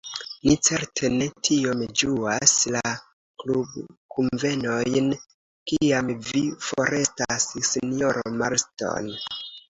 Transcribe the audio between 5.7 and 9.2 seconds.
kiam vi forestas, sinjoro Marston.